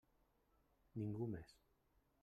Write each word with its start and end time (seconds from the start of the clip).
Ningú 1.03 1.31
més. 1.37 1.57